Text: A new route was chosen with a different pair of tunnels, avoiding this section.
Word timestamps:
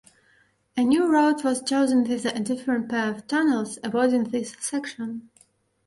A 0.75 0.83
new 0.83 1.05
route 1.05 1.43
was 1.43 1.61
chosen 1.61 2.05
with 2.09 2.25
a 2.25 2.39
different 2.39 2.89
pair 2.89 3.11
of 3.13 3.27
tunnels, 3.27 3.77
avoiding 3.83 4.23
this 4.23 4.55
section. 4.59 5.29